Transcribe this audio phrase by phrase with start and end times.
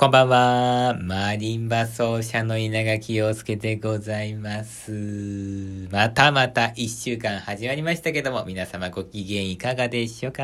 [0.00, 0.96] こんばんは。
[0.98, 5.86] マリンバ奏者の稲垣陽介でございます。
[5.92, 10.42] またまた一週間始まりましたけども、皆様ご機嫌いかがでしょうか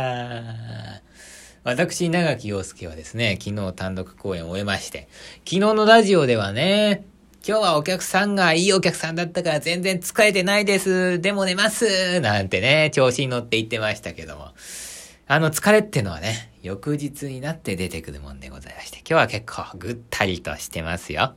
[1.64, 5.08] 私、稲垣陽介はですね、昨日単独公演を終えまして、
[5.46, 7.06] 昨日のラジオではね、
[7.48, 11.18] 今日はお客さんがいいお客さんだったから全然疲れてないです。
[11.18, 14.50] でも寝ますなんてね、調子に乗って言ってましたけども。
[15.28, 21.34] あの疲れってのはね、翌日になって出てくるもんでございまして、今日は結構ぐったりとしてますよ。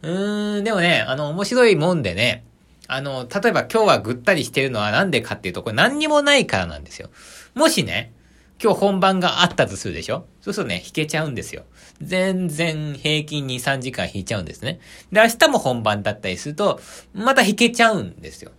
[0.00, 2.44] うーん、でもね、あの、面白いもんでね、
[2.88, 7.10] あの、例えば今日はぐったりしてるのはなんでかっていうと、これ何にもないからなんですよ。
[7.54, 8.14] もしね、
[8.62, 10.24] 今日本番があったとするでしょ？
[10.40, 11.64] そうするとね、弾けちゃうんですよ。
[12.00, 14.80] 全然平均2、3時間弾いちゃうんですね。
[15.12, 16.80] で、明日も本番だったりすると、
[17.12, 18.52] また弾けちゃうんですよ。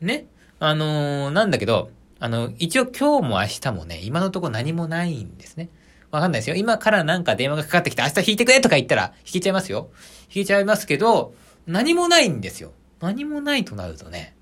[0.00, 0.24] ね？
[0.60, 5.68] あのー、なんだけど、あの、一応今日も明日もね、今のとこ何もないんですね。
[6.10, 6.56] わかんないですよ。
[6.56, 9.90] 今からなんか電話がかかってきて、明日弾いてくれとか言ったら、弾けちゃいますよ。
[10.28, 11.34] 弾けちゃいますけど、
[11.66, 12.72] 何もないんですよ。
[13.00, 14.34] 何もないとなるとね、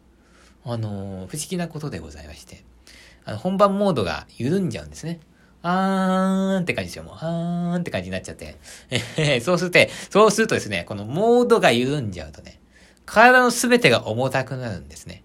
[0.65, 2.63] あのー、不思議なことでございまして、
[3.25, 5.21] あの、本番モードが緩んじゃうんですね。
[5.63, 7.05] あーんって感じですよ。
[7.05, 8.57] もう、あーんって感じになっちゃって。
[9.41, 9.79] そうすると、
[10.11, 12.61] そうするとですね、このモードが緩んじゃうとね、
[13.07, 15.23] 体のすべてが重たくなるんですね。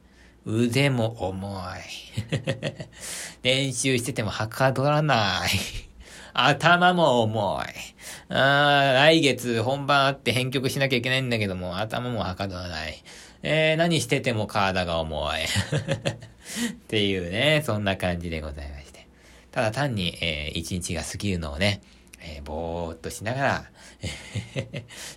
[0.49, 1.81] 腕も重い。
[3.43, 5.49] 練習しててもはかどらない。
[6.33, 7.65] 頭も重い。
[8.33, 13.03] あ来月本番あって編曲しなきゃいけないんだけども、頭もはかどらない。
[13.43, 15.43] えー、何してても体が重い。
[15.43, 19.05] っていうね、そんな感じでございまして。
[19.51, 21.81] ただ単に、えー、一日が過ぎるのをね、
[22.21, 23.71] えー、ぼーっとしながら、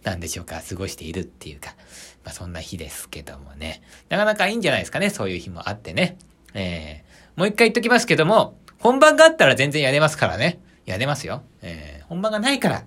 [0.03, 1.77] なんでしょうか、過ごしているっていうか、
[2.25, 3.83] まあそんな日ですけどもね。
[4.09, 6.19] なかなかいいんじゃないですかね、そういう日もあってね。
[6.55, 10.61] えー、もう一回言っときますけども、本番があったら全然やれますからね。
[10.87, 11.43] やれますよ。
[11.63, 12.85] えー、本番がないから、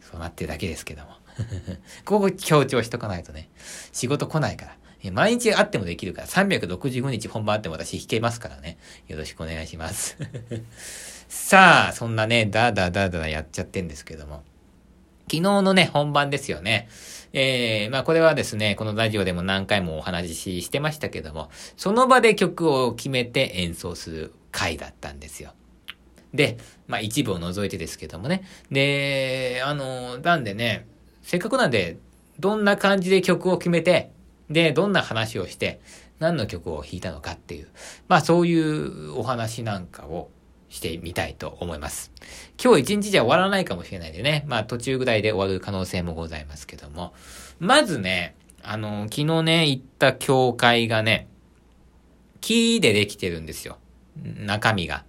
[0.00, 1.16] そうなってるだけですけども。
[2.04, 3.48] ここ強調しとかないとね、
[3.92, 4.76] 仕事来ないから。
[5.12, 8.78] 毎日あってもできるから、365日本番あっても私弾けますからね。
[9.06, 10.16] よろしくお願いします。
[11.28, 14.42] さあ、そんなね、だーだだだやっちゃってんですけども。
[15.28, 16.88] 昨日のね、本番ですよね。
[17.32, 25.52] えー、まあこれはですね、このラジオでも何回もお話ししてましたけども、その場で曲を決めて演奏する回だったんですよ。
[26.32, 28.44] で、まあ一部を除いてですけどもね。
[28.70, 30.86] で、あの、なんでね、
[31.22, 31.98] せっかくなんで、
[32.38, 34.12] どんな感じで曲を決めて、
[34.48, 35.80] で、どんな話をして、
[36.20, 37.68] 何の曲を弾いたのかっていう、
[38.06, 40.30] まあそういうお話なんかを
[40.68, 42.12] してみたいと思います。
[42.62, 47.14] 今日一日じゃ終わらないかもしれないでね、まあ途中ぐらいで終わる可能性もございますけども、
[47.58, 51.28] まずね、あの、昨日ね、行った教会がね、
[52.40, 53.78] 木でできてるんですよ。
[54.22, 55.04] 中身が。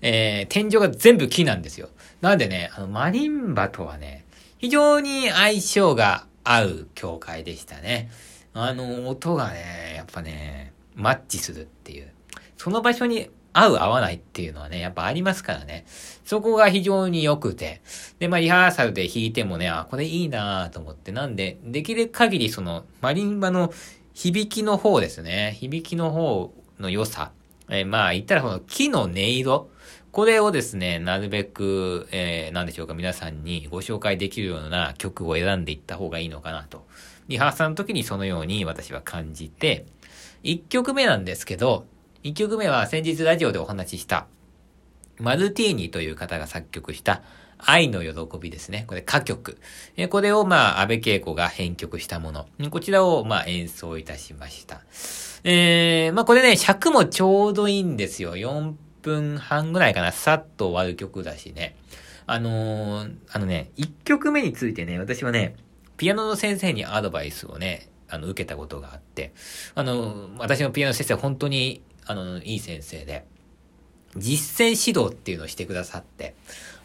[0.00, 1.88] えー、天井が全部木なんですよ。
[2.20, 4.24] なんでね、あの、マリンバとはね、
[4.58, 8.10] 非常に相性が合う教会でしたね。
[8.54, 12.08] あの、音がね、やっぱね、マッチするっていう。
[12.56, 15.84] その場所に合う合わないっていうのはね、やっぱありますからね。
[16.24, 17.80] そこが非常に良くて。
[18.18, 21.12] で、まあ、リハーサルで弾いてもね、あ、これいいなと思って。
[21.12, 23.72] なんで、できる限りその、マリンバの
[24.14, 25.56] 響きの方ですね。
[25.58, 27.32] 響きの方の良さ。
[27.70, 29.70] えー、まあ、言ったらこの木の音色。
[30.10, 36.86] これをですね、なるべく、えー、なんでしょうか、皆さんにご紹介できるような曲を選んでいった方がいいのかなと。
[37.28, 39.86] リハーサルの時にそのように私は感じて、
[40.44, 41.84] 1曲目なんですけど、
[42.24, 44.26] 1曲目は先日ラジオでお話しした、
[45.20, 47.22] マルティーニという方が作曲した
[47.58, 48.84] 愛の喜びですね。
[48.88, 49.58] これ歌曲。
[50.10, 52.48] これをまあ安倍恵子が編曲したもの。
[52.70, 54.80] こちらをまあ演奏いたしました。
[55.44, 58.34] えー、まあこれね、尺もちょうどいいんですよ。
[58.34, 60.10] 4分半ぐらいかな。
[60.10, 61.76] さっと終わる曲だしね。
[62.26, 65.54] あのー、あのね、1曲目についてね、私はね、
[65.96, 69.32] ピアノの先生にアドバイスをね、あの、受けたことがあって、
[69.74, 73.24] あの、私のピアノ先生は本当に、あの、いい先生で、
[74.16, 76.34] 実践指導っていうのをしてくださって、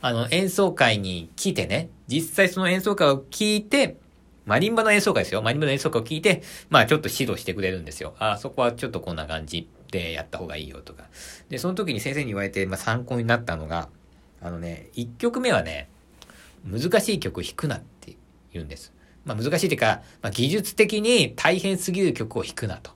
[0.01, 3.97] あの、演奏会に来てね、実際その演奏会を聞いて、
[4.45, 5.41] マリンバの演奏会ですよ。
[5.41, 8.13] マリンバの演奏会を聞いて、まあちょっと指導してくれるんですよ。
[8.19, 11.05] あ、そこはちょっとこんな感じでやった方がいいよとか。
[11.47, 13.87] で、その時に先生に言われて、まあ参考になったのが、
[14.41, 15.87] あのね、1曲目はね、
[16.65, 18.17] 難しい曲を弾くなって
[18.51, 18.91] 言うんです。
[19.23, 22.91] まあ難しいというか、まあ技術的に大変すぎる曲を弾くなと。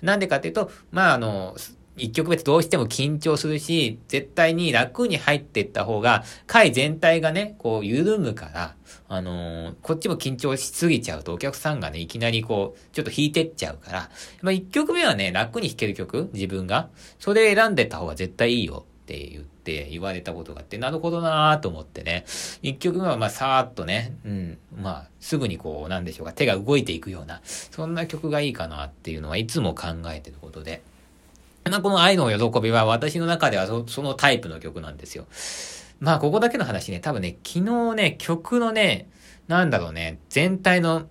[0.00, 1.56] なんでかっていうと、まああの、
[1.96, 8.74] 一曲目ってどうしても緊張するし、絶対に楽に入っていった方が、回全体がね、こう緩むから、
[9.08, 14.10] あのー、こっちも緊張しすぎちゃうとお客さんがね、いきなりこう、ちょっと弾いてっちゃうから、
[14.40, 16.88] まあ一曲目はね、楽に弾ける曲自分が。
[17.18, 22.24] それ選んでった方が絶対いいよって言って言われたことがあって、なるほどなーと思ってね。
[22.62, 30.82] 一曲目はまあさーっとね、うん、まあすぐにこうなんでしょうか、手が動いていくような、そんな曲がいいかなっていうのはいつも考えてることで。
[31.68, 35.26] まあこの愛の喜びは私の中ではそそのタイプの曲なんですよ。
[36.00, 39.08] まあここだけの話ね、多分ね、昨日ね、曲のね、
[39.48, 41.06] なんだろうね、全体の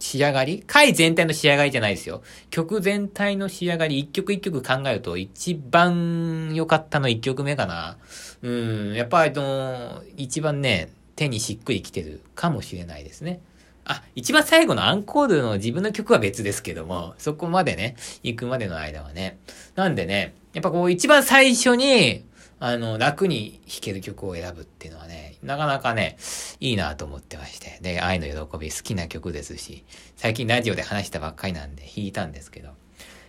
[0.00, 0.62] 仕上がり？
[0.66, 2.22] 回全体の仕上がりじゃないですよ。
[2.50, 7.96] 曲全体の仕上がり、一曲一曲考えると一番良かったの一曲目かな。
[8.42, 13.40] うん、やっぱりあの、一番ね、手にしっくりきてるかもしれないですね。
[13.84, 19.38] あ、一番最後のアンコールの自分の曲は別ですけども、そこまでね、行くまでの間はね。
[19.74, 22.24] なんでね、やっぱこう一番最初に、
[22.60, 26.16] あの、楽に弾ける曲を選ぶっていうのはね、なかなかね、
[26.58, 27.78] いいなと思ってまして。
[27.82, 29.84] で、愛の喜び好きな曲ですし、
[30.16, 32.70] 最近ラジオで話したばっかりなんで弾いたんですけど、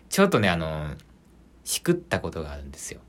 [0.10, 0.96] ちょっとね、あの、
[1.64, 3.02] しくったことがあるんですよ。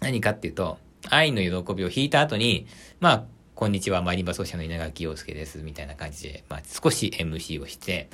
[0.00, 0.78] 何かっていうと、
[1.08, 2.66] 愛の喜びを弾いた後に、
[2.98, 3.24] まあ、
[3.54, 8.08] こんにちは、マリンバ奏者の稲垣陽介です、みたいな感じで、まあ、少し MC をして、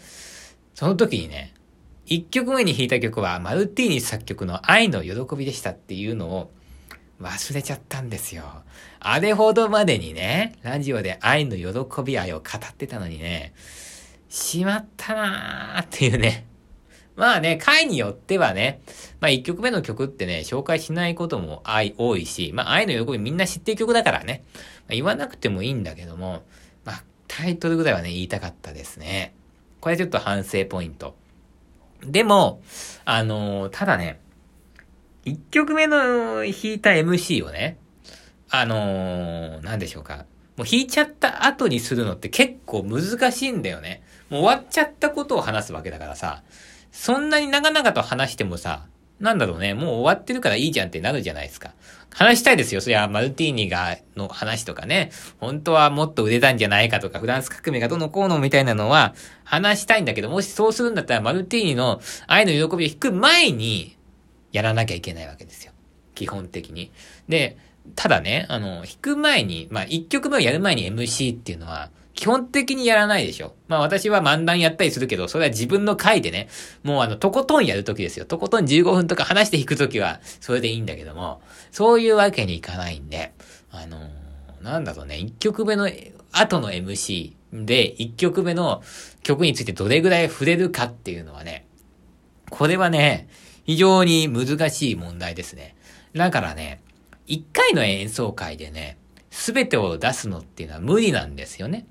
[0.74, 1.54] その時にね、
[2.04, 6.50] 一曲目に弾いた曲は、マルティーニ作曲の愛の喜びでしたっていうのを、
[7.20, 8.44] 忘れちゃったんですよ。
[9.00, 13.54] あれほどまでにね、ラジオで愛の喜び愛を語ってたのにね、
[14.28, 16.46] しまったなーっていうね。
[17.16, 18.82] まあね、回によってはね、
[19.20, 24.60] まあ一曲目の曲ってね、紹介しないことも愛多いし、まあ愛の喜びみんな知ってる曲だからね、ま
[24.90, 26.42] あ、言わなくてもいいんだけども、
[26.84, 29.34] まあタイトルぐらいはね、言いたかったですね。
[29.80, 31.16] これちょっと反省ポイント。
[32.02, 32.60] でも、
[33.06, 34.20] あのー、ただね、
[35.26, 35.96] 一曲目の
[36.44, 37.78] 弾いた MC をね、
[38.48, 40.24] あのー、なんでしょうか。
[40.56, 44.04] もう弾いちゃった後にするのって結構難しいんだよね。
[44.30, 46.44] もう終わっちゃったことを話すわけだからさ、
[46.92, 48.86] そんなに長々と話してもさ、
[49.18, 51.72] なんだろうね、もう終わってるからいいじゃんってなるじゃないですか。
[52.14, 52.80] 話したいですよ。
[52.80, 63.96] そりゃ、マルティーニが、の話とかね、本当はもっと売れたんじゃないかとか、フランス革命がどのこうのみたいなのは話したいんだけど、もしそうするんだったら、マルティーニの愛の喜びを弾く前に、
[64.56, 65.72] やらなきゃいけないわけですよ。
[66.14, 66.90] 基本的に。
[67.28, 67.58] で、
[67.94, 73.54] ただね、あの、弾く前に、まあ、一曲目をやる前に MC っていうのは、基本的にやらないでしょ。
[73.68, 76.48] まあ私は漫談やったりするけど、それは自分の回でね、
[76.82, 78.24] もうあの、とことんやるときですよ。
[78.24, 83.34] とことん15分とか話して弾くときは、それでいいんだけども、そういうわけにいかないんで、
[83.70, 85.90] あのー、なんだろうね、一曲目の
[86.32, 88.82] 後の MC で、一曲目の
[89.22, 91.66] 曲についてどれぐらい触れるかっていうのはね、
[92.48, 93.28] これはね、
[93.66, 95.74] 非常に難しい問題ですね。
[96.14, 96.80] だからね、
[97.26, 98.96] 一回の演奏会でね、
[99.30, 101.84] すべてを出すのっていうのは無理なんですよね。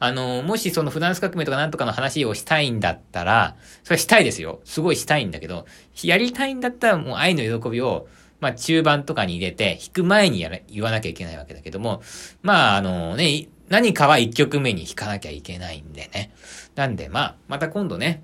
[0.00, 4.60] あの、もしそのフランス革命とかなんとかの話をしたいんだったら、それはしたいですよ。
[4.64, 5.66] すごいしたいんだけど、
[6.02, 8.06] やりたいんだったらもう愛の喜びを、
[8.40, 12.02] まあ中盤とかに入れて、弾く前にやら、言わなきゃいけないわけだけども、
[12.42, 16.32] まああのね、何かは一曲目に弾かなきゃいけないんでね。
[16.76, 18.22] なんでまあ、また今度ね、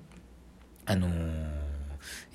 [0.85, 1.54] あのー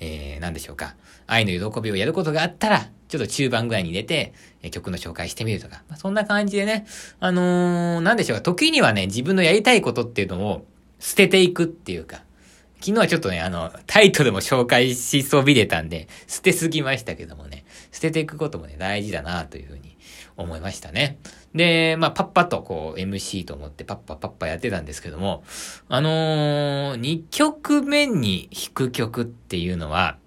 [0.01, 0.95] えー、なんでしょうか。
[1.27, 4.33] 愛の喜びをやることがあったら、ちょっと中盤ぐらいに入れて、
[4.63, 5.83] え、曲の紹介してみるとか。
[5.87, 6.85] まあ、そんな感じでね、
[7.19, 8.41] あのー、なんでしょうか。
[8.41, 10.65] 時にはね、自分のやりたいことっていうのを
[10.99, 12.23] 捨てていくっていうか。
[12.81, 19.97] 昨日はちょっとね、あの、タイトルも紹介しそびれたんで、捨てすぎましたけどもね、捨てていくこともね、大事だなというふうに
[20.37, 21.17] 思いましたね。
[21.53, 25.43] で、まあ、パッパとこう、MC と思ってパッパパッパやってたんですけども、
[25.89, 30.17] あのー、2曲目に弾く曲っていうのは、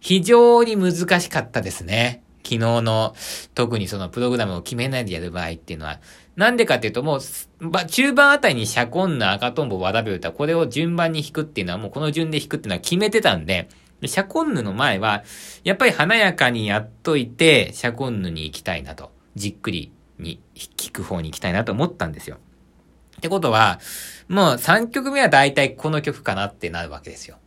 [0.00, 2.22] 非常に難しかったですね。
[2.44, 3.14] 昨日の、
[3.54, 5.98] 特にそのプログラムを決めないでやる場合っていうのは、
[6.36, 13.68] なんでかっていうともう、中盤あたりにシャコンヌ、赤トンボ、ワダベルタ、これを順番に弾くっていうのはもうこの順で弾くっていうのは決めてたんで、
[14.04, 15.24] シャコンヌの前は、
[15.64, 19.15] やっぱり華やかにやっといて、シャコンヌに行きたいなと。
[19.36, 22.38] じっくりに聞く方に行きたいなと思ったんですよ。
[23.18, 23.80] ってことは、
[24.28, 27.38] もう3曲目は大体この曲かなってなるわけですよ。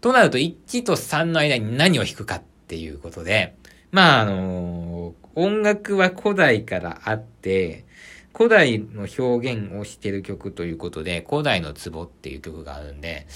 [0.00, 3.56] となると1と3の間に何を弾くかっていうことで、
[3.90, 7.84] まああの、音楽は古代からあって、
[8.34, 13.26] 古代の表現をしてる曲ということで、古代の壺っていう曲があるんで、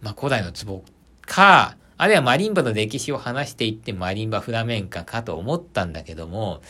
[0.00, 0.84] まあ古代の壺
[1.22, 6.60] か、あるいはマリンバの歴史を話していってマリンバフラメンカかと思ったんだけども、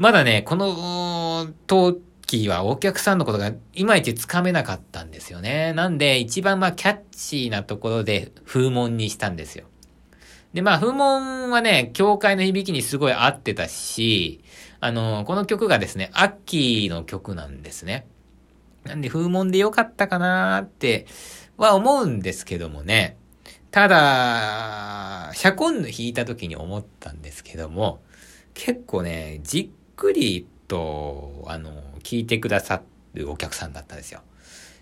[0.00, 5.74] まだね、この時はお客さんのことがいまいちつかめなかったんですよね。
[5.74, 9.66] なんで、一番まあキャッチーなところで風紋にしたんですよ。
[10.54, 14.42] で、まあ、風紋はね、教会の響きにすごい合ってたし、
[14.80, 18.06] あの、この曲がですね、アッキーの曲なんですね。
[18.84, 21.04] なんで、風紋でよかったかなーって
[21.58, 23.18] は思うんですけどもね。
[23.70, 28.00] ただ、シャコンヌ弾いた時に思ったんですけども、
[28.54, 31.70] 結構ね、じっくりと、あの、
[32.02, 32.80] 聞いてくださ
[33.12, 34.22] るお客さんだったんですよ。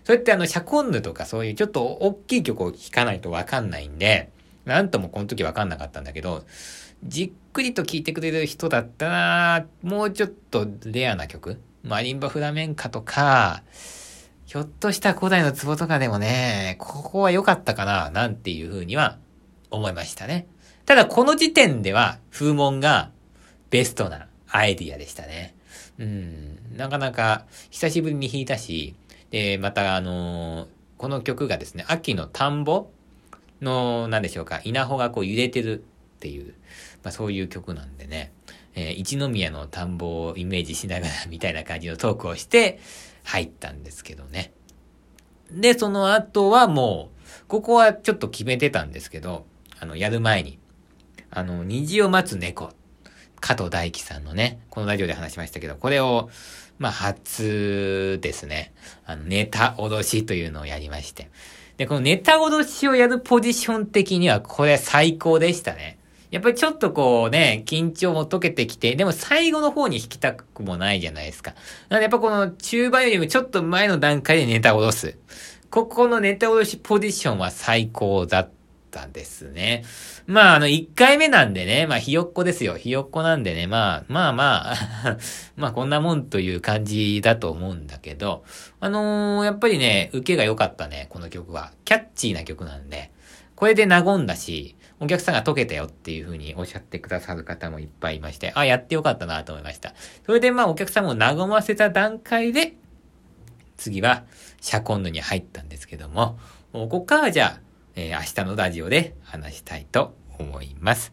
[0.05, 4.31] そうやってあの、シャコンヌとかそういうちょっと大きい曲を聴かないとわかんないんで、
[4.63, 6.45] なんともこの時わかんなかったんだけど、
[7.03, 13.63] じっくりと聴いてくれる人だったら、もうちょっとレアな曲マリンバフラメンカとか、
[14.45, 19.17] ひょっとした古代の壺とかでもね、ここは良かったかな、なんていうふうには
[19.69, 20.47] 思いましたね。
[20.85, 23.11] ただこの時点では風紋が
[23.69, 25.55] ベストなアイディアでしたね。
[25.99, 28.95] うん、なかなか久しぶりに弾いたし、
[29.31, 32.89] で、またあのー、この曲がですね、秋の田んぼ
[33.61, 36.53] の、なんでしょうか、稲穂がこう揺れてるっていう、
[37.03, 38.31] まあそういう曲なんでね、
[38.75, 42.79] えー、一宮の田んぼをイメージしながらみたいな感じのトークをして
[43.23, 44.53] 入ったんですけどね。
[45.51, 49.45] で、その後はもう、ここはちょっと決めてたんですけど、
[49.79, 50.59] あの、やる前に、
[51.31, 52.71] あの、虹を待つ猫、
[53.39, 56.29] 加藤大輝さんのね、このラジオで話しましたけど、これを、
[56.77, 58.73] まあ、初ですね。
[59.05, 61.29] あの、ネタ脅しというのをやりまして。
[61.77, 65.99] で、このネタ脅しをやるポジション的には、これ最高でしたね。
[66.31, 71.55] やっぱりちょっとこうね、緊張も解けてきて、でも最後の方に引きたくもないじゃないですか。
[71.89, 75.17] なのでやっぱこの中盤よりもちょっと前の段階でネタを下ろす。
[75.71, 78.51] ここのネタ下ろしポジションは最高だっ
[78.89, 79.83] たですね。
[80.27, 82.77] まあ、あの、1回目なんでね、まあ、ひよっこですよ。
[82.77, 85.17] ひよっこなんでね、まあ、まあまあ
[85.57, 88.43] まあ、こんなもんという感じだと思うんだけど、
[88.79, 91.71] あのー、やっぱりね、受けが良かったね、この曲は。
[91.85, 93.11] キャッチーな曲なんで、
[93.55, 99.93] これで和んだし、お客さんが解けたよっていう風におっしゃってくださる方もいっぱいいまして、あ、やってよかったなと思いました。
[100.25, 102.75] それでまあお客さんを和ませた段階で、
[103.77, 104.23] 次は
[104.61, 106.37] シャコンヌに入ったんですけども、
[106.73, 107.68] ここからじゃあ、
[107.99, 111.11] えー、明日のラジオで話したいと思います。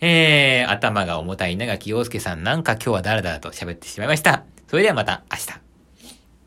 [0.00, 4.44] えー、頭が重たい稲垣陽介さんなんか今日はダラダラと喋ってしまいました。
[4.68, 5.65] それではまた明日。